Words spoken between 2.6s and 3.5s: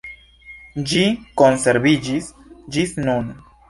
ĝis nun.